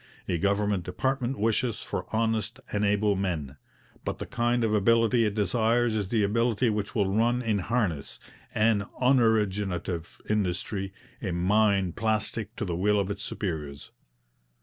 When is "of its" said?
12.99-13.21